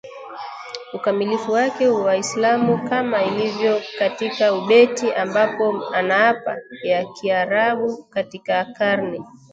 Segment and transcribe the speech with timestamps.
[0.93, 9.21] ukamilifu wake Waislamu kama ilivyo katika ubeti ambapo anaapa ya Kiarabu katika karne